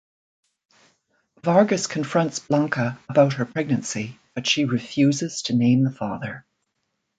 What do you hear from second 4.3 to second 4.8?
but she